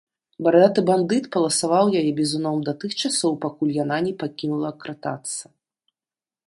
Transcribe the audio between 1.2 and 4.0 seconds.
паласаваў яе бізуном да тых часоў, пакуль яна